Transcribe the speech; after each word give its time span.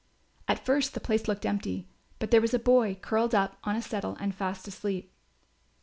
At 0.47 0.65
first 0.65 0.95
the 0.95 0.99
place 0.99 1.27
looked 1.27 1.45
empty; 1.45 1.87
but 2.17 2.31
there 2.31 2.41
was 2.41 2.55
a 2.55 2.57
boy 2.57 2.95
curled 3.03 3.35
up 3.35 3.57
on 3.63 3.75
a 3.75 3.83
settle 3.83 4.17
and 4.19 4.33
fast 4.33 4.67
asleep. 4.67 5.13